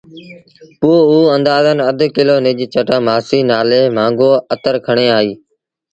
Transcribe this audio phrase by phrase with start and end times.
[0.79, 5.31] پوء اوٚ اندآزݩ اڌ ڪلو نج جٽآ مآسيٚ نآلي مآݩگو اتر کڻي آئي۔